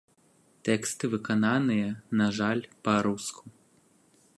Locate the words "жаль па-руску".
2.39-3.45